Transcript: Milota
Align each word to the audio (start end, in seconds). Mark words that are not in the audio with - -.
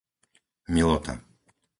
Milota 0.73 1.13